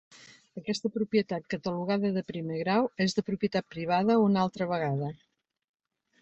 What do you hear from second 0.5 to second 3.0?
Aquesta propietat, catalogada de Primer Grau,